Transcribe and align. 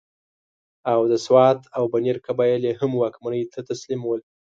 او 0.91 0.99
د 1.11 1.13
سوات 1.25 1.59
او 1.77 1.83
بنیر 1.93 2.17
قبایل 2.27 2.61
یې 2.69 2.73
هم 2.79 2.91
واکمنۍ 3.01 3.43
ته 3.53 3.59
تسلیم 3.69 4.01
ول. 4.05 4.21